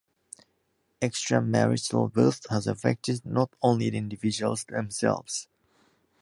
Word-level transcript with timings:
Extramarital 0.99 2.11
birth 2.11 2.49
has 2.49 2.65
affected 2.65 3.23
not 3.23 3.55
only 3.61 3.87
the 3.91 3.99
individuals 3.99 4.63
themselves. 4.63 5.47